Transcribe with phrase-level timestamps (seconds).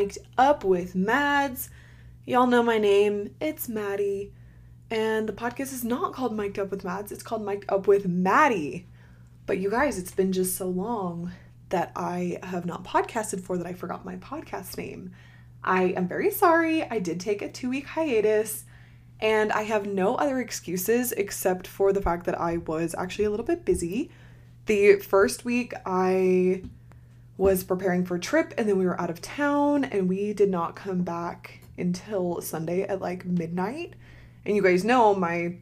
[0.00, 1.68] Mic'd Up with Mads.
[2.24, 4.32] Y'all know my name, it's Maddie.
[4.90, 8.08] And the podcast is not called Mic'd Up with Mads, it's called Mic'd Up with
[8.08, 8.88] Maddie.
[9.44, 11.32] But you guys, it's been just so long
[11.68, 15.12] that I have not podcasted for that I forgot my podcast name.
[15.62, 16.82] I am very sorry.
[16.82, 18.64] I did take a two week hiatus,
[19.20, 23.30] and I have no other excuses except for the fact that I was actually a
[23.30, 24.10] little bit busy.
[24.64, 26.62] The first week, I
[27.40, 30.50] was preparing for a trip and then we were out of town and we did
[30.50, 33.94] not come back until Sunday at like midnight.
[34.44, 35.56] And you guys know my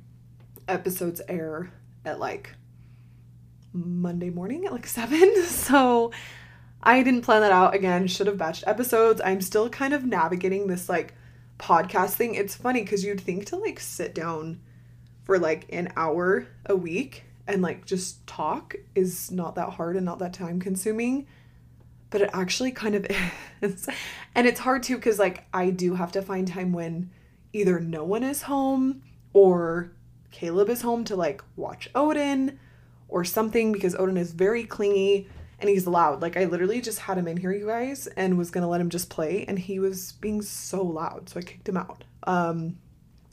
[0.67, 1.73] episodes air
[2.05, 2.57] at like
[3.73, 5.45] Monday morning at like 7.
[5.45, 6.11] So
[6.83, 8.09] I didn't plan that out again.
[8.09, 9.21] Should have batched episodes.
[9.25, 11.15] I'm still kind of navigating this like
[11.61, 12.35] podcast thing.
[12.35, 14.59] It's funny cuz you'd think to like sit down
[15.23, 20.05] for like an hour a week and like just talk is not that hard and
[20.05, 21.29] not that time consuming
[22.11, 23.07] but it actually kind of
[23.63, 23.89] is.
[24.35, 27.11] And it's hard too because, like, I do have to find time when
[27.53, 29.93] either no one is home or
[30.31, 32.59] Caleb is home to like watch Odin
[33.09, 35.29] or something because Odin is very clingy
[35.59, 36.23] and he's loud.
[36.23, 38.91] Like, I literally just had him in here, you guys, and was gonna let him
[38.91, 42.05] just play, and he was being so loud, so I kicked him out.
[42.25, 42.79] Um,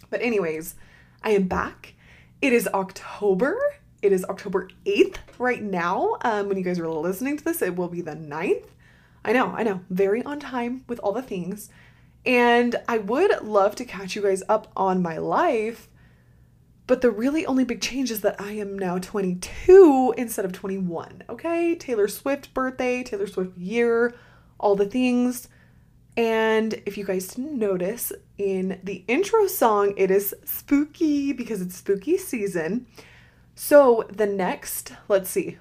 [0.10, 0.76] but, anyways,
[1.24, 1.94] I am back.
[2.42, 3.60] It is October
[4.06, 6.18] it is October 8th right now.
[6.22, 8.68] Um, when you guys are listening to this, it will be the 9th.
[9.24, 11.70] I know, I know, very on time with all the things.
[12.26, 15.90] And I would love to catch you guys up on my life.
[16.88, 21.24] But the really only big change is that I am now 22 instead of 21.
[21.28, 21.74] Okay?
[21.74, 24.14] Taylor Swift birthday, Taylor Swift year,
[24.60, 25.48] all the things.
[26.16, 31.76] And if you guys didn't notice, in the intro song, it is spooky because it's
[31.76, 32.86] spooky season.
[33.56, 35.58] So the next, let's see,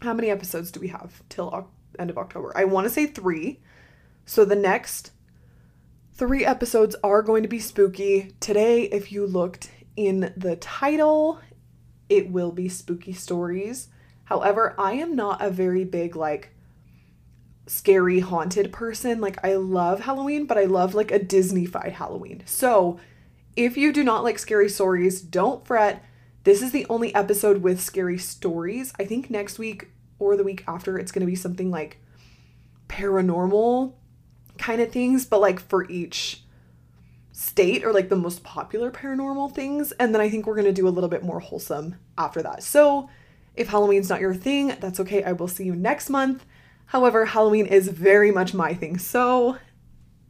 [0.00, 2.52] how many episodes do we have till end of October?
[2.56, 3.60] I want to say three.
[4.24, 5.10] So the next
[6.14, 8.32] three episodes are going to be spooky.
[8.38, 11.40] Today, if you looked in the title,
[12.08, 13.88] it will be spooky stories.
[14.24, 16.52] However, I am not a very big like
[17.66, 19.20] scary haunted person.
[19.20, 22.42] Like I love Halloween, but I love like a Disney-fied Halloween.
[22.46, 22.98] So,
[23.56, 26.04] if you do not like scary stories, don't fret
[26.46, 28.92] this is the only episode with scary stories.
[29.00, 29.88] I think next week
[30.20, 31.98] or the week after, it's going to be something like
[32.88, 33.94] paranormal
[34.56, 36.44] kind of things, but like for each
[37.32, 39.90] state or like the most popular paranormal things.
[39.98, 42.62] And then I think we're going to do a little bit more wholesome after that.
[42.62, 43.10] So
[43.56, 45.24] if Halloween's not your thing, that's okay.
[45.24, 46.46] I will see you next month.
[46.86, 48.98] However, Halloween is very much my thing.
[48.98, 49.58] So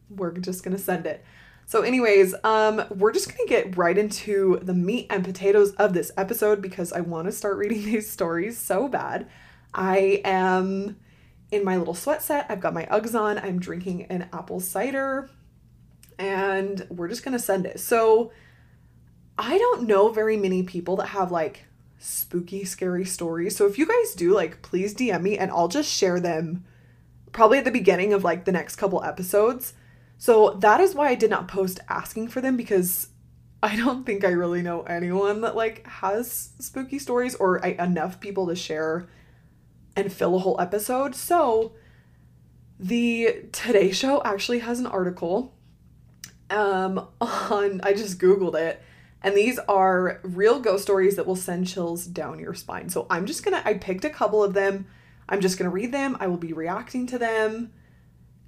[0.09, 1.23] we're just going to send it.
[1.67, 6.13] So, anyways, um, we're just gonna get right into the meat and potatoes of this
[6.15, 9.27] episode because I want to start reading these stories so bad.
[9.73, 10.95] I am
[11.51, 12.45] in my little sweat set.
[12.47, 13.37] I've got my Uggs on.
[13.37, 15.29] I'm drinking an apple cider,
[16.17, 17.81] and we're just gonna send it.
[17.81, 18.31] So,
[19.37, 21.65] I don't know very many people that have like
[21.99, 23.57] spooky, scary stories.
[23.57, 26.63] So, if you guys do, like, please DM me, and I'll just share them
[27.33, 29.73] probably at the beginning of like the next couple episodes
[30.17, 33.09] so that is why I did not post asking for them because
[33.61, 38.19] I don't think I really know anyone that like has spooky stories or I, enough
[38.19, 39.07] people to share
[39.95, 41.15] and fill a whole episode.
[41.15, 41.73] So
[42.79, 45.53] the Today Show actually has an article
[46.49, 48.81] um on I just googled it
[49.21, 52.89] and these are real ghost stories that will send chills down your spine.
[52.89, 54.85] So I'm just going to I picked a couple of them.
[55.27, 56.15] I'm just going to read them.
[56.19, 57.71] I will be reacting to them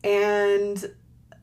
[0.04, 0.94] and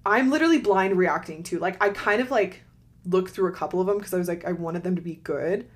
[0.07, 1.59] I'm literally blind reacting to.
[1.59, 2.63] Like I kind of like
[3.05, 5.17] looked through a couple of them because I was like I wanted them to be
[5.17, 5.69] good.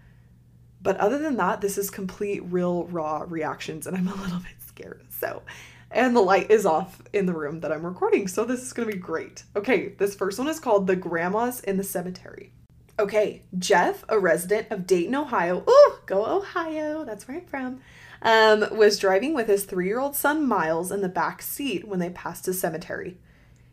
[0.80, 4.55] But other than that, this is complete real raw reactions and I'm a little bit
[4.64, 5.05] scared.
[5.10, 5.43] So,
[5.90, 8.28] and the light is off in the room that I'm recording.
[8.28, 9.43] So this is going to be great.
[9.56, 12.52] Okay, this first one is called The Grandmas in the Cemetery.
[13.00, 15.64] Okay, Jeff, a resident of Dayton, Ohio.
[15.69, 17.05] Ooh, go Ohio.
[17.05, 17.81] That's where I'm from.
[18.22, 21.99] Um, was driving with his three year old son Miles in the back seat when
[21.99, 23.19] they passed a cemetery.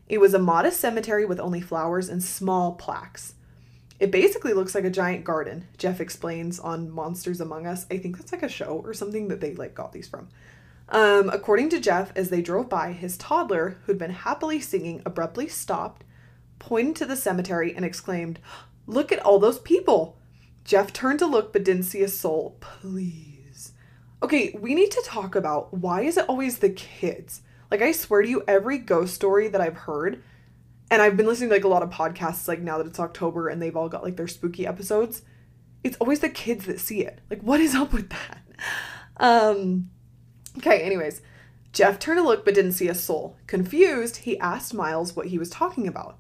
[0.08, 3.34] It was a modest cemetery with only flowers and small plaques.
[4.00, 7.88] It basically looks like a giant garden, Jeff explains on Monsters Among Us.
[7.90, 10.30] I think that's like a show or something that they like got these from.
[10.90, 15.48] Um, according to Jeff, as they drove by, his toddler, who'd been happily singing, abruptly
[15.48, 16.04] stopped,
[16.60, 18.40] pointed to the cemetery, and exclaimed,
[18.86, 20.18] Look at all those people!
[20.64, 22.58] Jeff turned to look but didn't see a soul.
[22.60, 23.74] Please.
[24.22, 27.42] Okay, we need to talk about why is it always the kids?
[27.70, 30.24] Like I swear to you, every ghost story that I've heard,
[30.90, 33.50] and I've been listening to like a lot of podcasts like now that it's October
[33.50, 35.22] and they've all got like their spooky episodes,
[35.84, 37.20] it's always the kids that see it.
[37.30, 38.42] Like what is up with that?
[39.18, 39.90] Um
[40.58, 41.22] okay, anyways.
[41.74, 43.38] Jeff turned to look but didn't see a soul.
[43.48, 46.18] Confused, he asked Miles what he was talking about.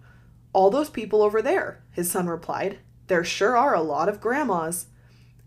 [0.54, 2.80] All those people over there, his son replied.
[3.08, 4.88] There sure are a lot of grandmas.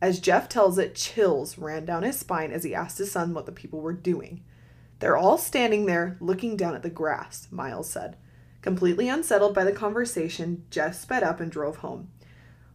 [0.01, 3.45] As Jeff tells it, chills ran down his spine as he asked his son what
[3.45, 4.43] the people were doing.
[5.01, 8.17] They're all standing there looking down at the grass, Miles said.
[8.63, 12.11] Completely unsettled by the conversation, Jeff sped up and drove home.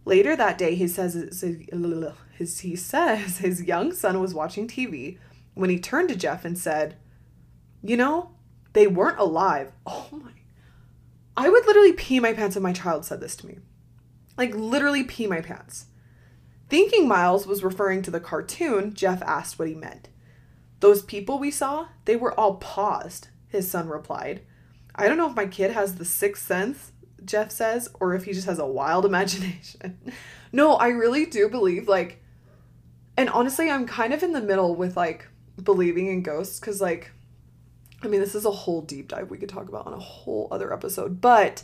[0.03, 5.19] Later that day, he says his, he says his young son was watching TV
[5.53, 6.95] when he turned to Jeff and said,
[7.83, 8.31] "You know,
[8.73, 10.31] they weren't alive." Oh my!
[11.37, 13.59] I would literally pee my pants if my child said this to me,
[14.37, 15.85] like literally pee my pants.
[16.69, 20.09] Thinking Miles was referring to the cartoon, Jeff asked what he meant.
[20.79, 24.41] Those people we saw, they were all paused, his son replied.
[24.93, 26.91] I don't know if my kid has the sixth sense,
[27.23, 29.97] Jeff says, or if he just has a wild imagination.
[30.51, 32.21] no, I really do believe, like,
[33.17, 35.27] and honestly, I'm kind of in the middle with like
[35.61, 37.11] believing in ghosts because, like,
[38.03, 40.47] I mean, this is a whole deep dive we could talk about on a whole
[40.51, 41.63] other episode, but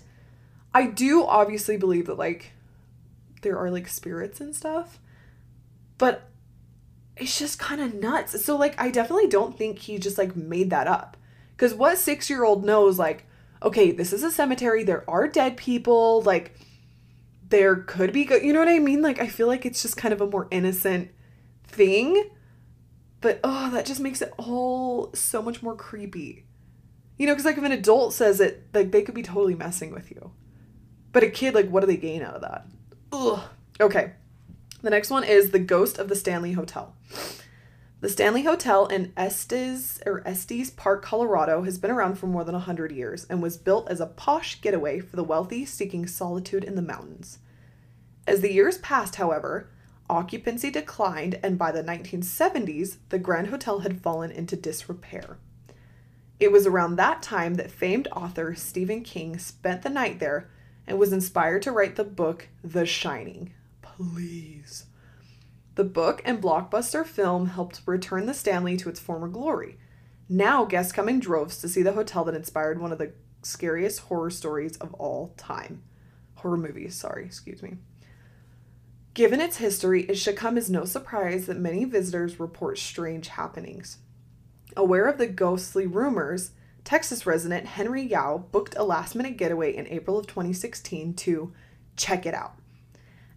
[0.73, 2.53] I do obviously believe that, like,
[3.41, 4.99] there are like spirits and stuff,
[5.97, 6.30] but
[7.17, 8.43] it's just kind of nuts.
[8.43, 11.17] So, like, I definitely don't think he just like made that up.
[11.51, 13.25] Because what six year old knows, like,
[13.61, 16.55] okay, this is a cemetery, there are dead people, like,
[17.49, 19.01] there could be, go- you know what I mean?
[19.01, 21.11] Like, I feel like it's just kind of a more innocent
[21.67, 22.29] thing.
[23.19, 26.45] But oh, that just makes it all so much more creepy.
[27.17, 29.91] You know, because like if an adult says it, like they could be totally messing
[29.91, 30.31] with you.
[31.11, 32.65] But a kid, like, what do they gain out of that?
[33.11, 33.41] Ugh.
[33.79, 34.13] Okay.
[34.81, 36.95] The next one is the ghost of the Stanley Hotel.
[37.99, 42.55] The Stanley Hotel in Estes or Estes Park, Colorado has been around for more than
[42.55, 46.73] 100 years and was built as a posh getaway for the wealthy seeking solitude in
[46.73, 47.37] the mountains.
[48.25, 49.69] As the years passed, however,
[50.09, 55.37] occupancy declined and by the 1970s, the Grand Hotel had fallen into disrepair.
[56.39, 60.49] It was around that time that famed author Stephen King spent the night there
[60.87, 63.53] and was inspired to write the book The Shining.
[63.97, 64.85] Please
[65.75, 69.77] the book and blockbuster film helped return the Stanley to its former glory.
[70.27, 74.01] Now, guests come in droves to see the hotel that inspired one of the scariest
[74.01, 75.81] horror stories of all time.
[76.35, 77.77] Horror movies, sorry, excuse me.
[79.13, 83.97] Given its history, it should come as no surprise that many visitors report strange happenings.
[84.77, 86.51] Aware of the ghostly rumors,
[86.83, 91.53] Texas resident Henry Yao booked a last minute getaway in April of 2016 to
[91.97, 92.60] check it out.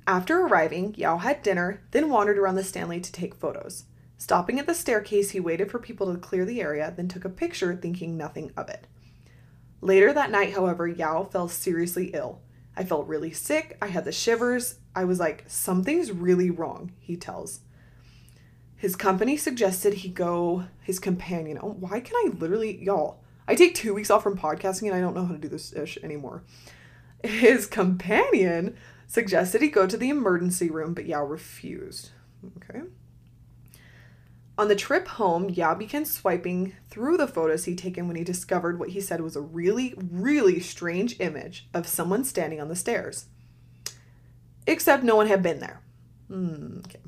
[0.07, 3.85] After arriving, Yao had dinner, then wandered around the Stanley to take photos.
[4.19, 7.31] Stopping at the staircase, he waited for people to clear the area, then took a
[7.31, 8.87] picture, thinking nothing of it.
[9.81, 12.41] Later that night, however, Yao fell seriously ill.
[12.77, 14.77] I felt really sick, I had the shivers.
[14.95, 17.61] I was like, something's really wrong, he tells.
[18.77, 21.59] His company suggested he go, his companion.
[21.63, 23.23] Oh, why can I literally, y'all?
[23.49, 25.73] I take two weeks off from podcasting and I don't know how to do this
[25.73, 26.43] ish anymore.
[27.23, 32.11] His companion suggested he go to the emergency room, but Yao refused.
[32.57, 32.83] Okay.
[34.57, 38.79] On the trip home, Yao began swiping through the photos he'd taken when he discovered
[38.79, 43.27] what he said was a really, really strange image of someone standing on the stairs.
[44.67, 45.81] Except no one had been there.
[46.31, 47.01] Mm, okay.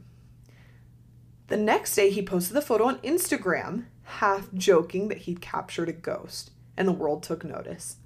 [1.47, 5.93] The next day, he posted the photo on Instagram, half joking that he'd captured a
[5.93, 7.99] ghost, and the world took notice.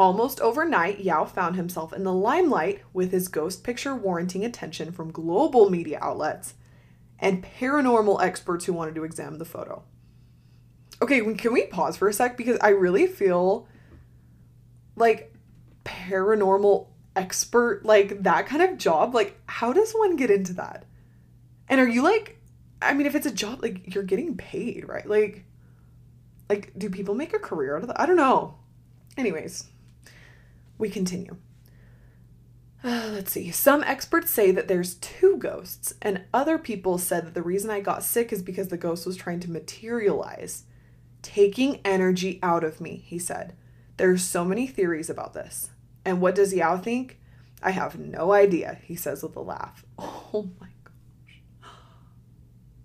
[0.00, 5.12] Almost overnight, Yao found himself in the limelight with his ghost picture warranting attention from
[5.12, 6.54] global media outlets
[7.18, 9.82] and paranormal experts who wanted to examine the photo.
[11.02, 12.38] Okay, can we pause for a sec?
[12.38, 13.68] Because I really feel
[14.96, 15.34] like
[15.84, 20.86] paranormal expert, like that kind of job, like, how does one get into that?
[21.68, 22.38] And are you like,
[22.80, 25.06] I mean, if it's a job, like, you're getting paid, right?
[25.06, 25.44] Like,
[26.48, 28.00] like, do people make a career out of that?
[28.00, 28.54] I don't know.
[29.18, 29.66] Anyways,
[30.80, 31.36] we continue.
[32.82, 33.50] Uh, let's see.
[33.50, 37.80] Some experts say that there's two ghosts, and other people said that the reason I
[37.80, 40.64] got sick is because the ghost was trying to materialize,
[41.20, 43.54] taking energy out of me, he said.
[43.98, 45.68] There's so many theories about this.
[46.06, 47.20] And what does Yao think?
[47.62, 49.84] I have no idea, he says with a laugh.
[50.32, 51.70] Oh my gosh.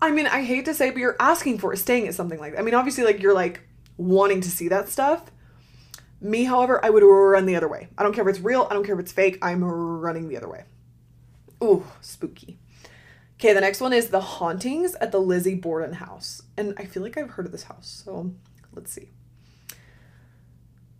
[0.01, 2.59] I mean, I hate to say, but you're asking for staying at something like that.
[2.59, 3.61] I mean, obviously, like, you're like
[3.97, 5.29] wanting to see that stuff,
[6.25, 7.88] me, however, I would run the other way.
[7.98, 10.38] I don't care if it's real, I don't care if it's fake, I'm running the
[10.38, 10.63] other way.
[11.63, 12.60] Ooh, spooky.
[13.39, 16.41] Okay, the next one is The Hauntings at the Lizzie Borden House.
[16.58, 18.32] And I feel like I've heard of this house, so
[18.74, 19.10] let's see.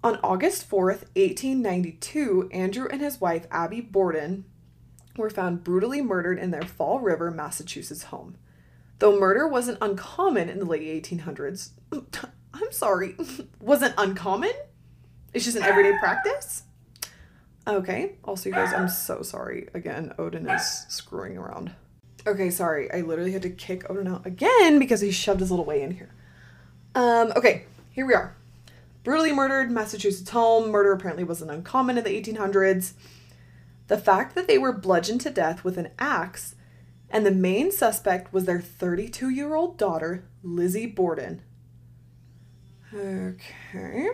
[0.04, 4.46] On August 4th, 1892, Andrew and his wife, Abby Borden,
[5.18, 8.38] were found brutally murdered in their Fall River, Massachusetts home.
[9.00, 11.72] Though murder wasn't uncommon in the late 1800s,
[12.54, 13.16] I'm sorry,
[13.60, 14.52] wasn't uncommon.
[15.36, 16.64] It's just an everyday practice.
[17.68, 18.14] Okay.
[18.24, 19.68] Also, you guys, I'm so sorry.
[19.74, 21.74] Again, Odin is screwing around.
[22.26, 22.92] Okay, sorry.
[22.92, 25.92] I literally had to kick Odin out again because he shoved his little way in
[25.92, 26.14] here.
[26.96, 28.36] Um, okay, here we are.
[29.04, 30.72] Brutally murdered, Massachusetts home.
[30.72, 32.94] Murder apparently wasn't uncommon in the 1800s.
[33.88, 36.56] The fact that they were bludgeoned to death with an axe
[37.10, 41.42] and the main suspect was their 32 year old daughter, Lizzie Borden.
[42.94, 44.10] Okay.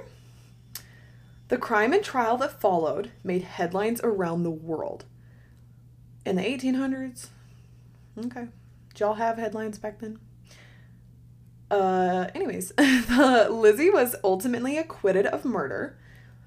[1.52, 5.04] The crime and trial that followed made headlines around the world.
[6.26, 7.28] In the 1800s?
[8.18, 8.48] Okay.
[8.88, 10.20] Did y'all have headlines back then?
[11.70, 16.00] Uh, anyways, Lizzie was ultimately acquitted of murder,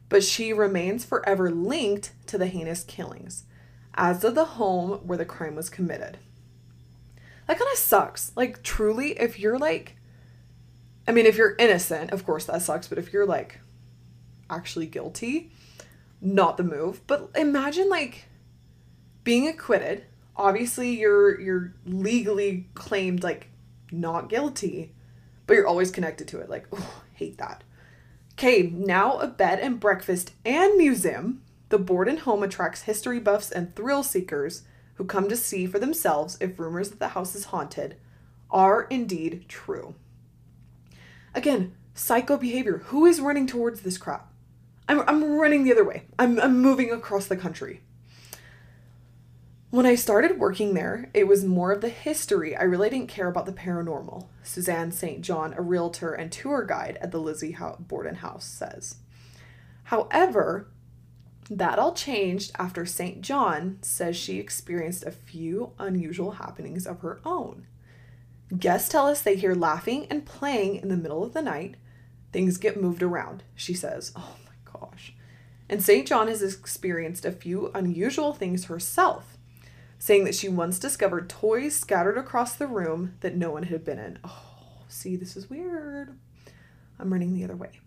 [0.08, 3.44] but she remains forever linked to the heinous killings,
[3.92, 6.16] as of the home where the crime was committed.
[7.46, 8.32] That kind of sucks.
[8.36, 9.96] Like, truly, if you're like,
[11.06, 13.60] I mean, if you're innocent, of course that sucks, but if you're like
[14.50, 15.50] actually guilty,
[16.20, 17.06] not the move.
[17.06, 18.26] But imagine like
[19.22, 20.04] being acquitted.
[20.36, 23.48] Obviously, you're you're legally claimed like
[23.90, 24.92] not guilty,
[25.46, 26.50] but you're always connected to it.
[26.50, 27.64] Like, oh, hate that.
[28.32, 31.42] Okay, now a bed and breakfast and museum.
[31.68, 34.62] The Borden home attracts history buffs and thrill seekers
[34.94, 37.96] who come to see for themselves if rumors that the house is haunted
[38.50, 39.94] are indeed true.
[41.34, 42.78] Again, psycho behavior.
[42.86, 44.30] Who is running towards this crap?
[44.88, 46.04] I'm, I'm running the other way.
[46.18, 47.80] I'm, I'm moving across the country.
[49.70, 52.54] When I started working there, it was more of the history.
[52.54, 54.28] I really didn't care about the paranormal.
[54.42, 55.20] Suzanne St.
[55.20, 58.98] John, a realtor and tour guide at the Lizzie Borden House, says.
[59.84, 60.68] However,
[61.50, 63.20] that all changed after St.
[63.20, 67.66] John says she experienced a few unusual happenings of her own.
[68.56, 71.74] Guests tell us they hear laughing and playing in the middle of the night.
[72.32, 74.12] Things get moved around, she says.
[74.14, 74.36] Oh
[74.90, 75.14] gosh.
[75.68, 76.06] And St.
[76.06, 79.38] John has experienced a few unusual things herself
[79.98, 83.98] saying that she once discovered toys scattered across the room that no one had been
[83.98, 84.18] in.
[84.22, 86.14] Oh, see, this is weird.
[86.98, 87.80] I'm running the other way.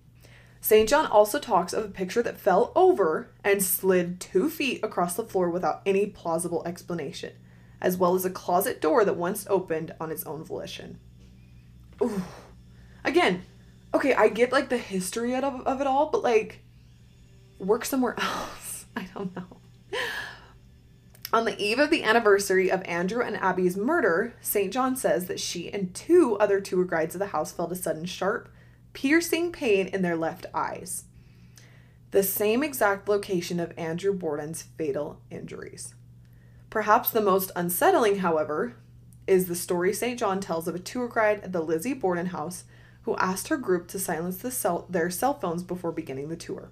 [0.59, 0.89] St.
[0.89, 5.23] John also talks of a picture that fell over and slid two feet across the
[5.23, 7.33] floor without any plausible explanation,
[7.79, 10.99] as well as a closet door that once opened on its own volition.
[12.01, 12.23] Ooh.
[13.05, 13.43] Again,
[13.93, 16.63] okay, I get like the history of, of it all, but like,
[17.59, 18.85] work somewhere else.
[18.95, 19.57] I don't know.
[21.33, 24.71] On the eve of the anniversary of Andrew and Abby's murder, St.
[24.71, 28.05] John says that she and two other tour guides of the house felt a sudden
[28.05, 28.49] sharp,
[28.93, 31.03] piercing pain in their left eyes.
[32.11, 35.93] The same exact location of Andrew Borden's fatal injuries.
[36.69, 38.75] Perhaps the most unsettling, however,
[39.27, 40.17] is the story St.
[40.17, 42.63] John tells of a tour guide at the Lizzie Borden house
[43.01, 46.69] who asked her group to silence the cell- their cell phones before beginning the tour.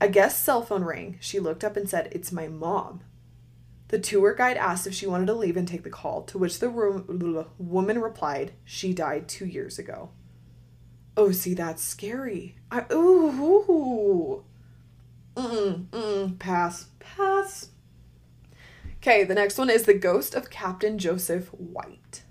[0.00, 1.18] A guest's cell phone rang.
[1.20, 3.02] She looked up and said, It's my mom.
[3.88, 6.60] The tour guide asked if she wanted to leave and take the call, to which
[6.60, 10.10] the room, woman replied, She died two years ago.
[11.16, 12.56] Oh, see, that's scary.
[12.70, 14.44] I, ooh.
[15.36, 17.70] Mm-mm, mm-mm, pass, pass.
[18.98, 22.22] Okay, the next one is the ghost of Captain Joseph White.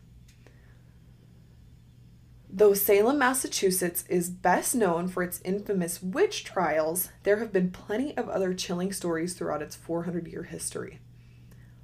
[2.51, 8.17] Though Salem, Massachusetts is best known for its infamous witch trials, there have been plenty
[8.17, 10.99] of other chilling stories throughout its 400 year history.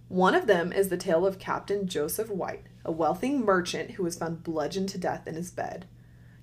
[0.08, 4.18] One of them is the tale of Captain Joseph White, a wealthy merchant who was
[4.18, 5.86] found bludgeoned to death in his bed.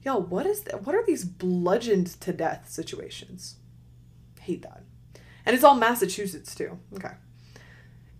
[0.04, 0.86] Y'all, what is that?
[0.86, 3.56] What are these bludgeoned to death situations?
[4.40, 4.84] Hate that.
[5.44, 6.78] And it's all Massachusetts too.
[6.94, 7.12] Okay.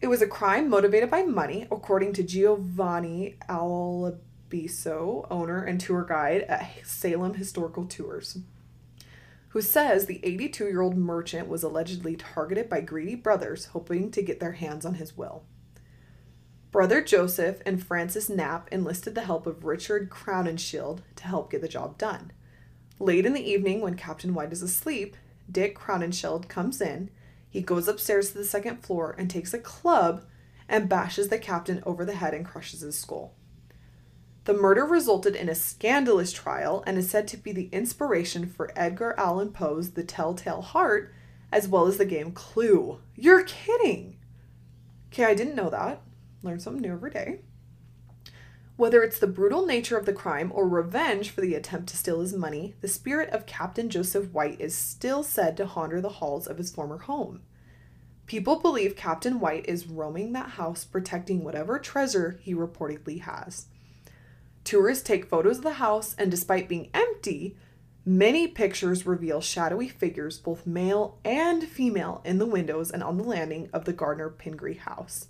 [0.00, 4.18] It was a crime motivated by money, according to Giovanni Al
[4.52, 8.38] Biso, owner and tour guide at Salem Historical Tours,
[9.49, 14.23] who says the 82 year old merchant was allegedly targeted by greedy brothers hoping to
[14.23, 15.44] get their hands on his will.
[16.71, 21.68] Brother Joseph and Francis Knapp enlisted the help of Richard Crowninshield to help get the
[21.68, 22.32] job done.
[22.99, 25.16] Late in the evening, when Captain White is asleep,
[25.50, 27.11] Dick Crowninshield comes in.
[27.49, 30.25] He goes upstairs to the second floor and takes a club
[30.68, 33.35] and bashes the captain over the head and crushes his skull.
[34.45, 38.73] The murder resulted in a scandalous trial and is said to be the inspiration for
[38.75, 41.15] Edgar Allan Poe's The Telltale Heart,
[41.53, 42.99] as well as the game Clue.
[43.15, 44.17] You're kidding!
[45.13, 46.03] Okay, I didn't know that.
[46.43, 47.41] Learn something new every day.
[48.77, 52.21] Whether it's the brutal nature of the crime or revenge for the attempt to steal
[52.21, 56.49] his money, the spirit of Captain Joseph White is still said to haunt the halls
[56.49, 57.43] of his former home.
[58.27, 63.67] People believe Captain White is roaming that house protecting whatever treasure he reportedly has.
[64.64, 67.57] Tourists take photos of the house, and despite being empty,
[68.04, 73.25] many pictures reveal shadowy figures, both male and female, in the windows and on the
[73.25, 75.26] landing of the Gardner Pingree house.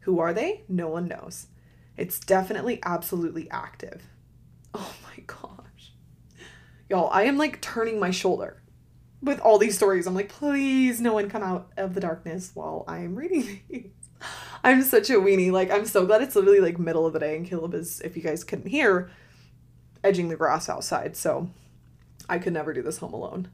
[0.00, 0.62] Who are they?
[0.68, 1.48] No one knows.
[1.96, 4.02] It's definitely absolutely active.
[4.78, 5.94] Oh my gosh.
[6.90, 8.62] Y'all, I am like turning my shoulder
[9.22, 10.06] with all these stories.
[10.06, 13.90] I'm like, please, no one come out of the darkness while I'm reading these.
[14.64, 15.52] I'm such a weenie.
[15.52, 18.16] Like, I'm so glad it's literally like middle of the day and Caleb is, if
[18.16, 19.10] you guys couldn't hear,
[20.02, 21.16] edging the grass outside.
[21.16, 21.50] So
[22.28, 23.48] I could never do this home alone.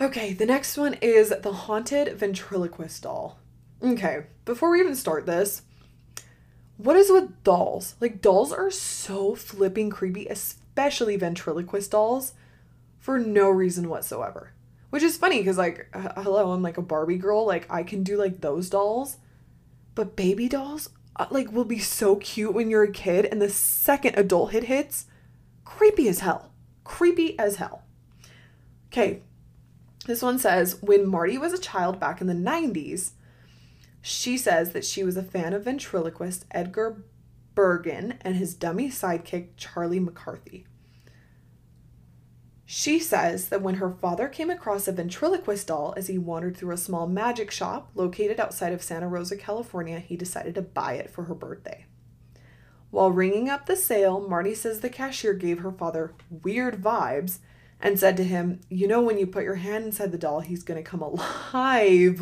[0.00, 3.38] Okay, the next one is the haunted ventriloquist doll.
[3.82, 5.62] Okay, before we even start this,
[6.76, 7.96] what is with dolls?
[8.00, 12.34] Like, dolls are so flipping creepy, especially ventriloquist dolls,
[12.98, 14.52] for no reason whatsoever.
[14.90, 17.46] Which is funny because, like, hello, I'm like a Barbie girl.
[17.46, 19.18] Like, I can do like those dolls.
[19.94, 23.50] But baby dolls, uh, like, will be so cute when you're a kid, and the
[23.50, 25.06] second adulthood hits,
[25.64, 26.52] creepy as hell.
[26.84, 27.82] Creepy as hell.
[28.86, 29.22] Okay,
[30.06, 33.10] this one says when Marty was a child back in the 90s,
[34.00, 37.02] she says that she was a fan of ventriloquist Edgar
[37.54, 40.64] Bergen and his dummy sidekick Charlie McCarthy.
[42.70, 46.74] She says that when her father came across a ventriloquist doll as he wandered through
[46.74, 51.08] a small magic shop located outside of Santa Rosa, California, he decided to buy it
[51.08, 51.86] for her birthday.
[52.90, 57.38] While ringing up the sale, Marty says the cashier gave her father weird vibes
[57.80, 60.62] and said to him, You know, when you put your hand inside the doll, he's
[60.62, 62.20] going to come alive.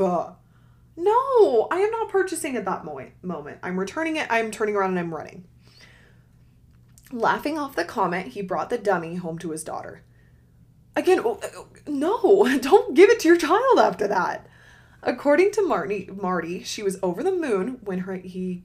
[0.97, 3.59] No, I am not purchasing at that mo- moment.
[3.65, 5.45] I'm returning it, I'm turning around and I'm running.
[7.11, 10.05] Laughing off the comment, he brought the dummy home to his daughter.
[10.97, 11.39] Again, oh,
[11.87, 14.47] no, don't give it to your child after that.
[15.03, 18.65] According to Marty, Marty, she was over the moon when her he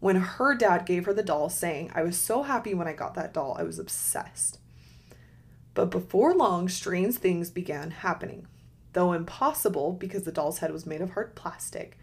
[0.00, 3.14] when her dad gave her the doll, saying, I was so happy when I got
[3.14, 3.56] that doll.
[3.58, 4.58] I was obsessed.
[5.72, 8.46] But before long, strange things began happening.
[8.92, 11.98] Though impossible because the doll's head was made of hard plastic,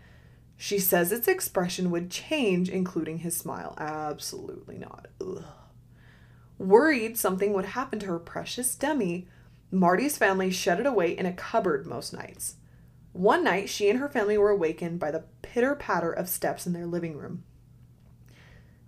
[0.57, 3.75] she says its expression would change, including his smile.
[3.77, 5.07] Absolutely not.
[5.21, 5.43] Ugh.
[6.57, 9.27] Worried something would happen to her precious dummy,
[9.71, 12.57] Marty's family shut it away in a cupboard most nights.
[13.11, 16.73] One night, she and her family were awakened by the pitter patter of steps in
[16.73, 17.43] their living room.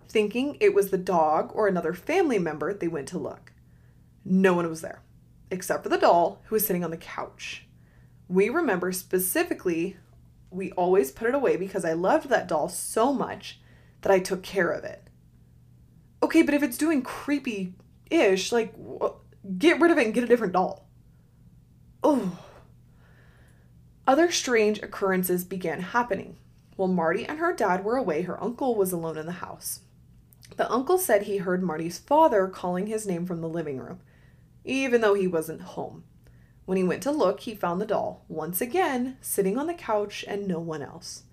[0.08, 3.52] Thinking it was the dog or another family member, they went to look.
[4.24, 5.02] No one was there,
[5.50, 7.66] except for the doll who was sitting on the couch.
[8.28, 9.96] We remember specifically,
[10.50, 13.60] we always put it away because I loved that doll so much
[14.02, 15.08] that I took care of it.
[16.22, 17.74] Okay, but if it's doing creepy
[18.10, 18.74] ish, like,
[19.58, 20.88] get rid of it and get a different doll.
[22.02, 22.38] Oh.
[24.06, 26.36] Other strange occurrences began happening.
[26.76, 29.80] While Marty and her dad were away, her uncle was alone in the house.
[30.56, 34.00] The uncle said he heard Marty's father calling his name from the living room,
[34.64, 36.04] even though he wasn't home.
[36.64, 40.24] When he went to look, he found the doll, once again, sitting on the couch
[40.26, 41.24] and no one else.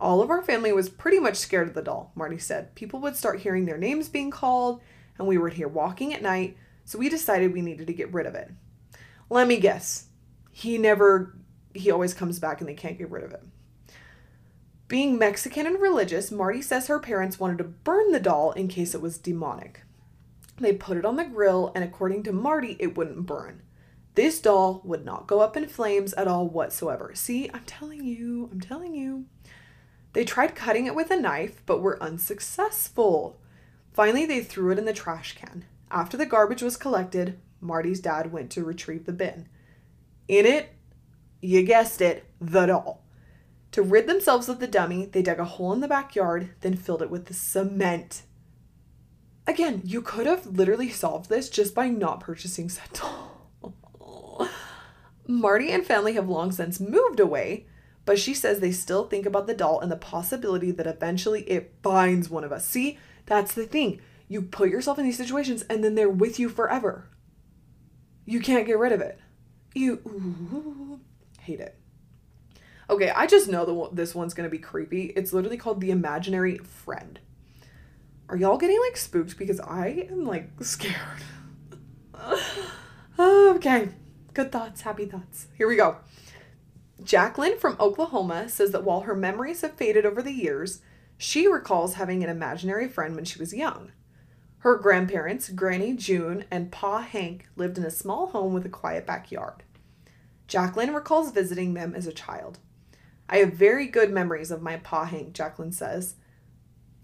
[0.00, 2.74] All of our family was pretty much scared of the doll, Marty said.
[2.74, 4.80] People would start hearing their names being called,
[5.18, 8.26] and we would hear walking at night, so we decided we needed to get rid
[8.26, 8.50] of it.
[9.28, 10.06] Let me guess.
[10.50, 11.36] He never,
[11.74, 13.42] he always comes back and they can't get rid of it.
[14.88, 18.94] Being Mexican and religious, Marty says her parents wanted to burn the doll in case
[18.94, 19.82] it was demonic.
[20.58, 23.62] They put it on the grill, and according to Marty, it wouldn't burn.
[24.14, 27.12] This doll would not go up in flames at all whatsoever.
[27.14, 29.26] See, I'm telling you, I'm telling you.
[30.12, 33.40] They tried cutting it with a knife, but were unsuccessful.
[33.92, 35.64] Finally, they threw it in the trash can.
[35.90, 39.48] After the garbage was collected, Marty's dad went to retrieve the bin.
[40.28, 40.70] In it,
[41.40, 43.04] you guessed it, the doll.
[43.72, 47.02] To rid themselves of the dummy, they dug a hole in the backyard, then filled
[47.02, 48.22] it with the cement.
[49.46, 54.48] Again, you could have literally solved this just by not purchasing said doll.
[55.26, 57.66] Marty and family have long since moved away,
[58.10, 61.80] but she says they still think about the doll and the possibility that eventually it
[61.80, 62.66] binds one of us.
[62.66, 64.00] See, that's the thing.
[64.26, 67.08] You put yourself in these situations and then they're with you forever.
[68.24, 69.20] You can't get rid of it.
[69.76, 70.98] You ooh,
[71.38, 71.78] hate it.
[72.90, 75.12] Okay, I just know that this one's gonna be creepy.
[75.14, 77.16] It's literally called The Imaginary Friend.
[78.28, 79.38] Are y'all getting like spooked?
[79.38, 80.96] Because I am like scared.
[83.20, 83.90] okay,
[84.34, 85.46] good thoughts, happy thoughts.
[85.56, 85.98] Here we go.
[87.02, 90.80] Jacqueline from Oklahoma says that while her memories have faded over the years,
[91.16, 93.92] she recalls having an imaginary friend when she was young.
[94.58, 99.06] Her grandparents, Granny June and Pa Hank, lived in a small home with a quiet
[99.06, 99.62] backyard.
[100.46, 102.58] Jacqueline recalls visiting them as a child.
[103.28, 106.16] I have very good memories of my Pa Hank, Jacqueline says.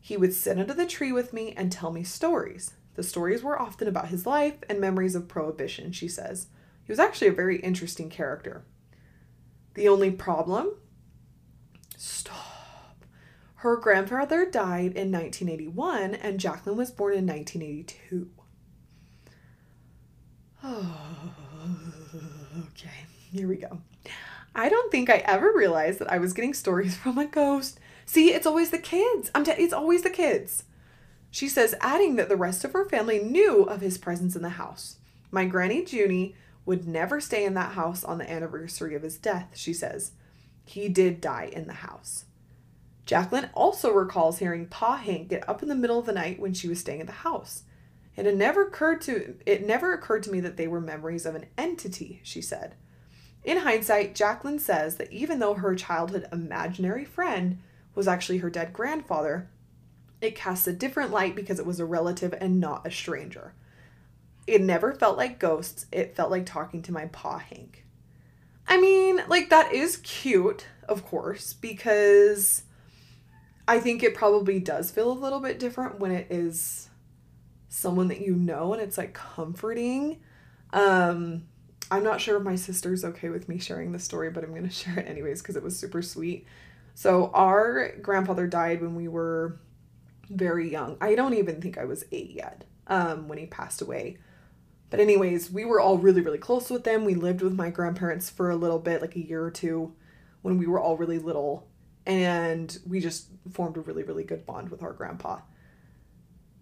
[0.00, 2.74] He would sit under the tree with me and tell me stories.
[2.94, 6.48] The stories were often about his life and memories of prohibition, she says.
[6.84, 8.64] He was actually a very interesting character.
[9.76, 10.74] The only problem?
[11.98, 13.04] Stop.
[13.56, 18.30] Her grandfather died in 1981 and Jacqueline was born in 1982.
[20.64, 21.34] Oh,
[22.70, 23.82] okay, here we go.
[24.54, 27.78] I don't think I ever realized that I was getting stories from a ghost.
[28.06, 29.30] See, it's always the kids.
[29.34, 30.64] I'm t- it's always the kids.
[31.30, 34.48] She says, adding that the rest of her family knew of his presence in the
[34.50, 34.96] house.
[35.30, 36.34] My granny Junie
[36.66, 40.12] would never stay in that house on the anniversary of his death, she says.
[40.66, 42.26] He did die in the house.
[43.06, 46.52] Jacqueline also recalls hearing Pa Hank get up in the middle of the night when
[46.52, 47.62] she was staying in the house.
[48.16, 51.36] It had never occurred to it never occurred to me that they were memories of
[51.36, 52.74] an entity, she said.
[53.44, 57.60] In hindsight, Jacqueline says that even though her childhood imaginary friend
[57.94, 59.48] was actually her dead grandfather,
[60.20, 63.54] it casts a different light because it was a relative and not a stranger.
[64.46, 67.84] It never felt like ghosts, it felt like talking to my Pa Hank.
[68.68, 72.64] I mean, like, that is cute, of course, because
[73.68, 76.88] I think it probably does feel a little bit different when it is
[77.68, 80.20] someone that you know and it's like comforting.
[80.72, 81.44] Um,
[81.90, 84.62] I'm not sure if my sister's okay with me sharing the story, but I'm going
[84.68, 86.46] to share it anyways because it was super sweet.
[86.94, 89.58] So, our grandfather died when we were
[90.30, 90.96] very young.
[91.00, 94.16] I don't even think I was eight yet um, when he passed away.
[94.90, 97.04] But, anyways, we were all really, really close with them.
[97.04, 99.94] We lived with my grandparents for a little bit, like a year or two,
[100.42, 101.66] when we were all really little.
[102.04, 105.40] And we just formed a really, really good bond with our grandpa.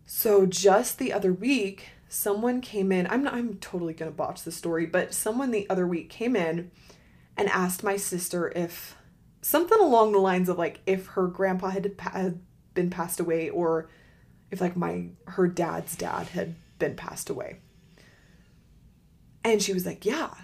[0.06, 3.06] So, just the other week, someone came in.
[3.08, 6.36] I'm not, I'm totally going to botch the story, but someone the other week came
[6.36, 6.70] in
[7.36, 8.96] and asked my sister if
[9.42, 12.40] something along the lines of like if her grandpa had, had
[12.72, 13.88] been passed away or
[14.50, 17.58] if like my her dad's dad had been passed away.
[19.44, 20.34] And she was like, "Yeah."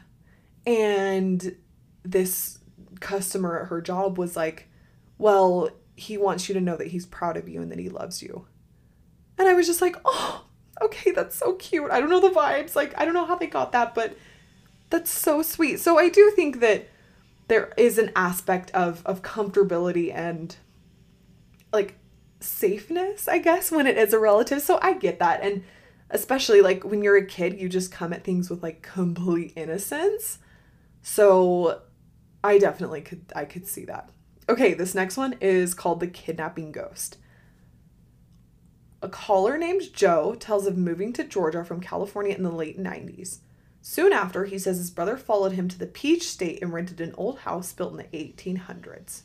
[0.67, 1.57] And
[2.05, 2.59] this
[3.01, 4.69] customer at her job was like,
[5.19, 8.23] "Well, he wants you to know that he's proud of you and that he loves
[8.23, 8.47] you."
[9.39, 10.45] And I was just like, "Oh,
[10.83, 11.91] okay, that's so cute.
[11.91, 12.77] I don't know the vibes.
[12.77, 14.17] Like, I don't know how they got that, but
[14.91, 15.81] that's so sweet.
[15.81, 16.89] So I do think that
[17.49, 20.57] there is an aspect of of comfortability and
[21.73, 21.97] like
[22.41, 24.63] safeness, I guess, when it is a relative.
[24.63, 25.43] So I get that.
[25.43, 25.65] And
[26.11, 30.39] especially like when you're a kid, you just come at things with like complete innocence.
[31.03, 31.83] So
[32.45, 34.11] I definitely could I could see that.
[34.49, 37.19] Okay, this next one is called The Kidnapping Ghost.
[39.03, 43.39] A caller named Joe tells of moving to Georgia from California in the late 90s.
[43.81, 47.15] Soon after, he says his brother followed him to the Peach State and rented an
[47.17, 49.23] old house built in the 1800s.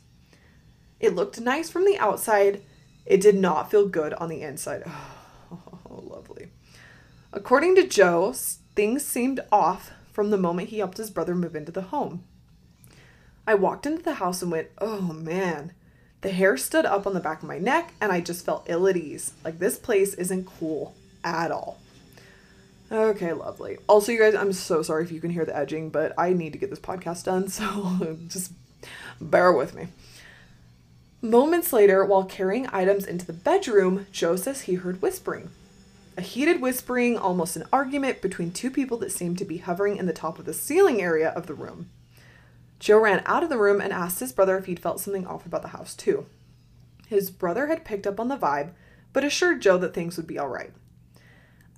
[0.98, 2.62] It looked nice from the outside,
[3.04, 4.84] it did not feel good on the inside.
[4.96, 5.15] Oh.
[7.36, 8.32] According to Joe,
[8.74, 12.24] things seemed off from the moment he helped his brother move into the home.
[13.46, 15.72] I walked into the house and went, oh man.
[16.22, 18.88] The hair stood up on the back of my neck and I just felt ill
[18.88, 19.34] at ease.
[19.44, 21.76] Like this place isn't cool at all.
[22.90, 23.76] Okay, lovely.
[23.86, 26.54] Also, you guys, I'm so sorry if you can hear the edging, but I need
[26.54, 28.52] to get this podcast done, so just
[29.20, 29.88] bear with me.
[31.20, 35.50] Moments later, while carrying items into the bedroom, Joe says he heard whispering.
[36.18, 40.06] A heated whispering, almost an argument between two people that seemed to be hovering in
[40.06, 41.90] the top of the ceiling area of the room.
[42.78, 45.44] Joe ran out of the room and asked his brother if he'd felt something off
[45.44, 46.26] about the house, too.
[47.06, 48.72] His brother had picked up on the vibe,
[49.12, 50.72] but assured Joe that things would be all right.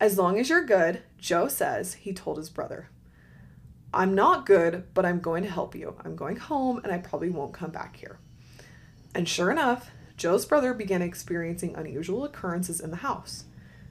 [0.00, 2.88] As long as you're good, Joe says, he told his brother.
[3.92, 5.96] I'm not good, but I'm going to help you.
[6.04, 8.18] I'm going home and I probably won't come back here.
[9.14, 13.44] And sure enough, Joe's brother began experiencing unusual occurrences in the house.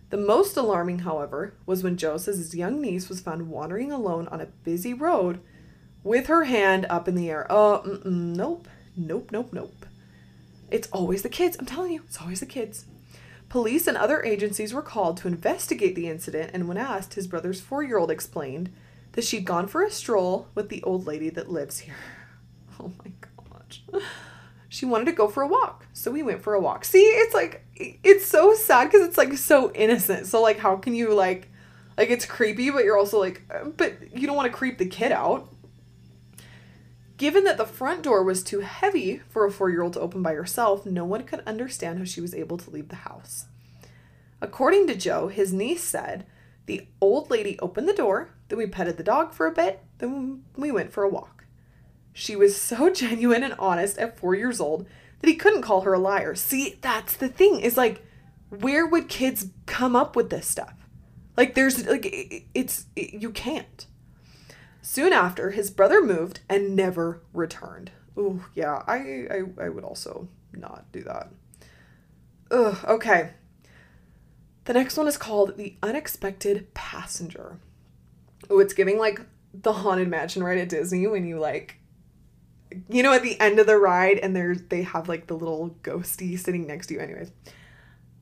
[0.09, 4.27] The most alarming, however, was when Joe says his young niece was found wandering alone
[4.29, 5.41] on a busy road
[6.03, 7.45] with her hand up in the air.
[7.49, 9.85] Oh, nope, nope, nope, nope.
[10.71, 11.57] It's always the kids.
[11.59, 12.85] I'm telling you, it's always the kids.
[13.49, 17.61] Police and other agencies were called to investigate the incident, and when asked, his brother's
[17.61, 18.71] four year old explained
[19.13, 21.95] that she'd gone for a stroll with the old lady that lives here.
[22.79, 23.81] Oh my gosh.
[24.69, 26.85] She wanted to go for a walk, so we went for a walk.
[26.85, 30.27] See, it's like, it's so sad because it's like so innocent.
[30.27, 31.49] So, like, how can you, like,
[31.97, 34.85] like it's creepy, but you're also like, uh, but you don't want to creep the
[34.85, 35.49] kid out.
[37.17, 40.21] Given that the front door was too heavy for a four year old to open
[40.21, 43.45] by herself, no one could understand how she was able to leave the house.
[44.39, 46.27] According to Joe, his niece said,
[46.67, 50.43] the old lady opened the door, then we petted the dog for a bit, then
[50.55, 51.45] we went for a walk.
[52.13, 54.85] She was so genuine and honest at four years old
[55.21, 56.35] that he couldn't call her a liar.
[56.35, 58.03] See, that's the thing is like,
[58.49, 60.73] where would kids come up with this stuff?
[61.35, 63.85] Like, there's like, it's, it, you can't.
[64.81, 67.91] Soon after, his brother moved and never returned.
[68.15, 71.29] Oh, yeah, I, I, I would also not do that.
[72.49, 73.31] Ugh, okay.
[74.63, 77.59] The next one is called The Unexpected Passenger.
[78.49, 79.21] Oh, it's giving like
[79.53, 81.79] the Haunted Mansion right at Disney when you like
[82.89, 85.75] you know at the end of the ride and there's they have like the little
[85.83, 87.31] ghosty sitting next to you anyways.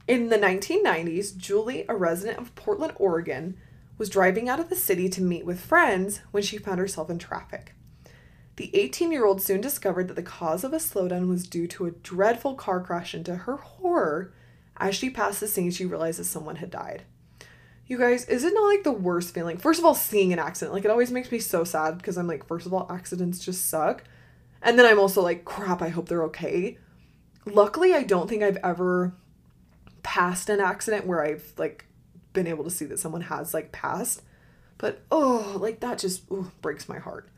[0.08, 3.58] In the 1990s, Julie, a resident of Portland, Oregon,
[3.98, 7.18] was driving out of the city to meet with friends when she found herself in
[7.18, 7.74] traffic.
[8.58, 11.86] The 18 year old soon discovered that the cause of a slowdown was due to
[11.86, 14.34] a dreadful car crash, and to her horror,
[14.78, 17.04] as she passed the scene, she realized that someone had died.
[17.88, 19.58] You guys, is it not like the worst feeling?
[19.58, 22.28] First of all, seeing an accident, like it always makes me so sad because I'm
[22.28, 24.04] like, first of all, accidents just suck.
[24.66, 26.80] And then I'm also like, crap, I hope they're okay.
[27.46, 29.14] Luckily, I don't think I've ever
[30.02, 31.86] passed an accident where I've like
[32.34, 34.24] been able to see that someone has like passed.
[34.80, 37.30] But oh, like that just ooh, breaks my heart.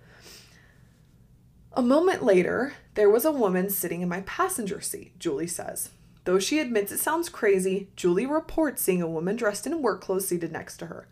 [1.74, 5.90] A moment later, there was a woman sitting in my passenger seat, Julie says.
[6.24, 10.30] Though she admits it sounds crazy, Julie reports seeing a woman dressed in work clothes
[10.30, 11.10] seated next to her.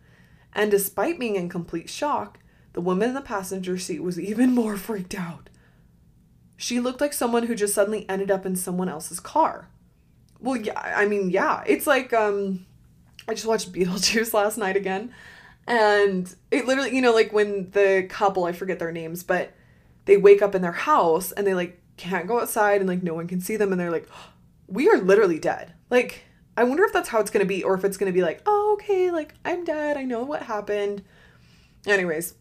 [0.54, 2.38] And despite being in complete shock,
[2.72, 5.50] the woman in the passenger seat was even more freaked out.
[6.56, 9.68] She looked like someone who just suddenly ended up in someone else's car.
[10.40, 11.62] Well, yeah, I mean, yeah.
[11.66, 12.66] It's like um
[13.28, 15.12] I just watched Beetlejuice last night again.
[15.66, 19.52] And it literally, you know, like when the couple, I forget their names, but
[20.04, 23.14] they wake up in their house and they like can't go outside and like no
[23.14, 24.08] one can see them and they're like
[24.68, 25.72] we are literally dead.
[25.90, 26.24] Like,
[26.56, 28.22] I wonder if that's how it's going to be, or if it's going to be
[28.22, 29.96] like, oh, okay, like, I'm dead.
[29.96, 31.02] I know what happened.
[31.86, 32.34] Anyways,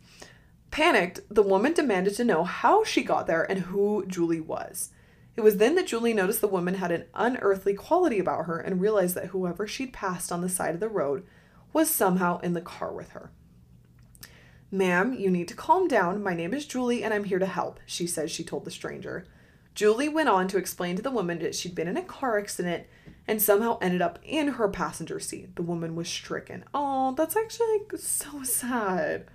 [0.76, 4.90] panicked, the woman demanded to know how she got there and who Julie was.
[5.38, 8.82] It was then that Julie noticed the woman had an unearthly quality about her and
[8.82, 11.26] realized that whoever she'd passed on the side of the road
[11.72, 13.32] was somehow in the car with her.
[14.70, 16.22] Ma'am, you need to calm down.
[16.22, 19.26] My name is Julie and I'm here to help, she said she told the stranger.
[19.76, 22.86] Julie went on to explain to the woman that she'd been in a car accident
[23.30, 25.56] and somehow ended up in her passenger seat.
[25.56, 26.66] The woman was stricken.
[26.74, 29.28] Oh, that's actually so sad.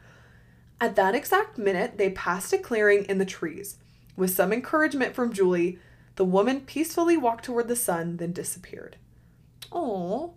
[0.81, 3.77] At that exact minute, they passed a clearing in the trees.
[4.17, 5.79] With some encouragement from Julie,
[6.17, 8.97] the woman peacefully walked toward the sun, then disappeared.
[9.71, 10.35] Oh.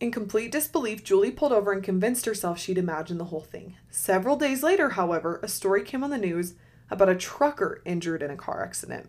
[0.00, 3.76] In complete disbelief, Julie pulled over and convinced herself she'd imagined the whole thing.
[3.90, 6.54] Several days later, however, a story came on the news
[6.90, 9.08] about a trucker injured in a car accident.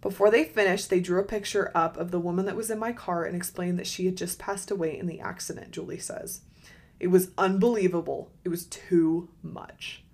[0.00, 2.92] Before they finished, they drew a picture up of the woman that was in my
[2.92, 6.42] car and explained that she had just passed away in the accident, Julie says.
[7.02, 8.30] It was unbelievable.
[8.44, 10.04] It was too much.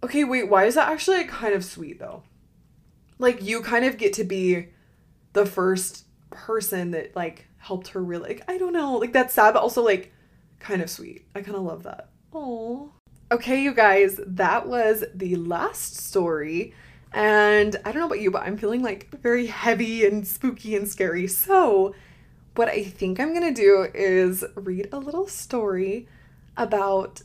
[0.00, 2.22] Okay, wait, why is that actually kind of sweet though?
[3.18, 4.68] Like you kind of get to be
[5.32, 9.54] the first person that like helped her really like I don't know, like that's sad
[9.54, 10.12] but also like
[10.60, 11.26] kind of sweet.
[11.34, 12.10] I kind of love that.
[12.32, 12.92] Oh.
[13.32, 16.74] Okay, you guys, that was the last story
[17.12, 20.86] and I don't know about you, but I'm feeling like very heavy and spooky and
[20.86, 21.26] scary.
[21.26, 21.96] So,
[22.58, 26.08] what I think I'm going to do is read a little story
[26.56, 27.22] about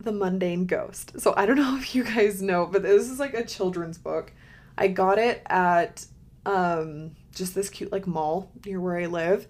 [0.00, 1.20] the mundane ghost.
[1.20, 4.32] So, I don't know if you guys know, but this is like a children's book.
[4.78, 6.06] I got it at
[6.46, 9.46] um just this cute like mall near where I live.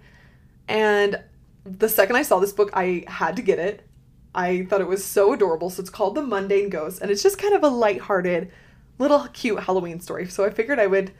[0.66, 1.22] And
[1.64, 3.86] the second I saw this book, I had to get it.
[4.34, 5.70] I thought it was so adorable.
[5.70, 8.50] So it's called The Mundane Ghost and it's just kind of a light-hearted
[8.98, 10.26] little cute Halloween story.
[10.26, 11.12] So I figured I would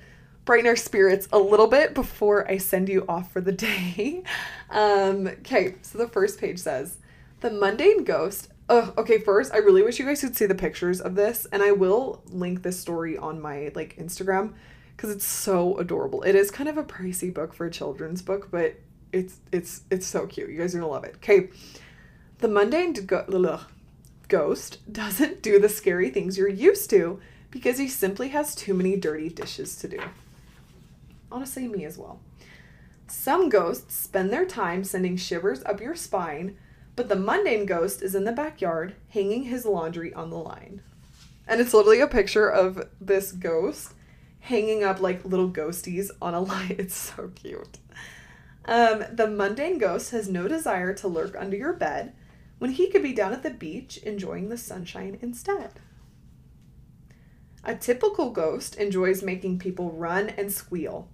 [0.50, 4.24] brighten our spirits a little bit before I send you off for the day.
[4.72, 6.98] Um, okay, so the first page says
[7.40, 8.48] The Mundane Ghost.
[8.68, 11.60] Oh, okay, first, I really wish you guys could see the pictures of this, and
[11.60, 14.54] I will link this story on my like Instagram
[14.96, 16.22] because it's so adorable.
[16.22, 18.76] It is kind of a pricey book for a children's book, but
[19.12, 20.50] it's it's it's so cute.
[20.50, 21.16] You guys are gonna love it.
[21.16, 21.48] Okay.
[22.38, 23.60] The mundane go-
[24.28, 28.96] ghost doesn't do the scary things you're used to because he simply has too many
[28.96, 30.00] dirty dishes to do.
[31.30, 32.20] Honestly, me as well.
[33.06, 36.56] Some ghosts spend their time sending shivers up your spine,
[36.96, 40.82] but the mundane ghost is in the backyard hanging his laundry on the line.
[41.46, 43.94] And it's literally a picture of this ghost
[44.40, 46.76] hanging up like little ghosties on a line.
[46.78, 47.78] It's so cute.
[48.64, 52.14] Um, the mundane ghost has no desire to lurk under your bed
[52.58, 55.80] when he could be down at the beach enjoying the sunshine instead.
[57.64, 61.08] A typical ghost enjoys making people run and squeal,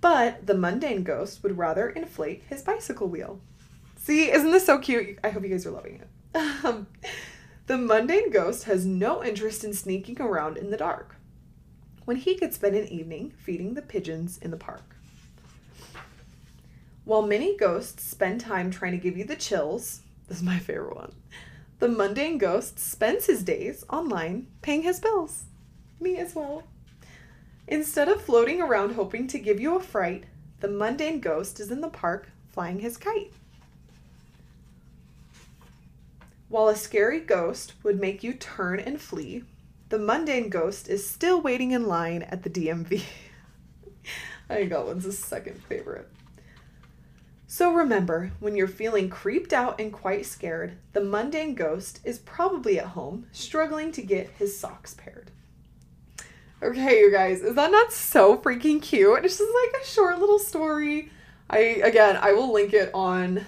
[0.00, 3.40] but the mundane ghost would rather inflate his bicycle wheel.
[3.96, 5.18] See, isn't this so cute?
[5.24, 6.08] I hope you guys are loving it.
[6.64, 6.86] Um,
[7.66, 11.16] the mundane ghost has no interest in sneaking around in the dark.
[12.04, 14.96] when he could spend an evening feeding the pigeons in the park.
[17.04, 20.96] While many ghosts spend time trying to give you the chills, this is my favorite
[20.96, 21.14] one.
[21.80, 25.44] The mundane ghost spends his days online paying his bills.
[26.00, 26.64] Me as well.
[27.70, 30.24] Instead of floating around hoping to give you a fright,
[30.60, 33.30] the mundane ghost is in the park flying his kite.
[36.48, 39.44] While a scary ghost would make you turn and flee,
[39.90, 43.02] the mundane ghost is still waiting in line at the DMV.
[44.48, 46.08] I think that one's a second favorite.
[47.46, 52.78] So remember, when you're feeling creeped out and quite scared, the mundane ghost is probably
[52.78, 55.30] at home struggling to get his socks paired.
[56.60, 59.24] Okay, you guys, is that not so freaking cute?
[59.24, 61.10] It's just like a short little story.
[61.48, 63.46] I again, I will link it on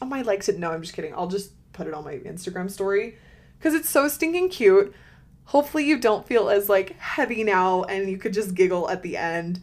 [0.00, 0.60] on my likes it.
[0.60, 1.12] No, I'm just kidding.
[1.12, 3.18] I'll just put it on my Instagram story
[3.58, 4.94] because it's so stinking cute.
[5.46, 9.16] Hopefully, you don't feel as like heavy now, and you could just giggle at the
[9.16, 9.60] end.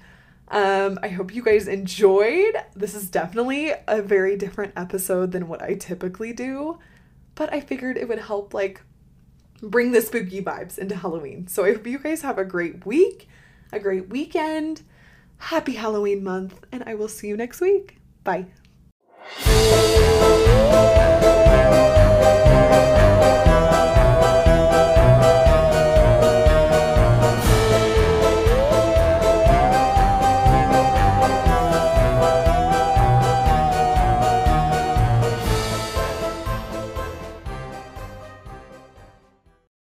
[0.50, 2.56] Um, I hope you guys enjoyed.
[2.76, 6.80] This is definitely a very different episode than what I typically do,
[7.36, 8.82] but I figured it would help like
[9.62, 11.48] bring the spooky vibes into Halloween.
[11.48, 13.28] So I hope you guys have a great week,
[13.72, 14.84] a great weekend.
[15.38, 17.98] Happy Halloween month, and I will see you next week.
[18.24, 18.48] Bye.